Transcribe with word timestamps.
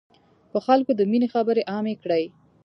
په 0.51 0.59
خلکو 0.65 0.91
د 0.95 1.01
ميني 1.11 1.27
خبري 1.33 1.63
عامي 1.71 1.95
کړی. 2.03 2.23